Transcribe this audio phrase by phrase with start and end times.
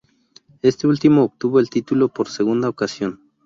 [0.63, 3.19] Este último obtuvo el título por segunda ocasión.